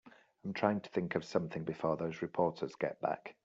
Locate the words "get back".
2.73-3.35